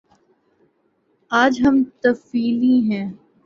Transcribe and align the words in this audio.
آج 1.31 1.53
ہم 1.65 1.75
طفیلی 2.01 2.75
ہیں۔ 2.89 3.07